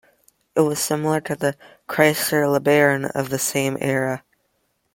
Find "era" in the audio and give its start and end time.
3.79-4.23